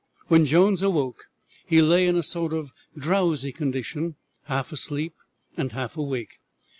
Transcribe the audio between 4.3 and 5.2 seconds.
half asleep